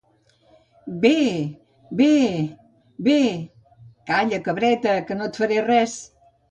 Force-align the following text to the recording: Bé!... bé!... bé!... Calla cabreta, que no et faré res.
Bé!... 1.03 1.11
bé!... 1.99 2.09
bé!... 3.09 3.21
Calla 4.11 4.43
cabreta, 4.51 5.01
que 5.11 5.21
no 5.23 5.31
et 5.33 5.43
faré 5.45 5.63
res. 5.73 6.01